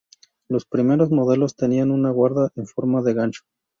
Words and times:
Los 0.49 0.65
primeros 0.65 1.11
modelos 1.11 1.55
tenían 1.55 1.91
una 1.91 2.09
guarda 2.09 2.49
en 2.55 2.65
forma 2.65 3.03
de 3.03 3.13
gancho. 3.13 3.43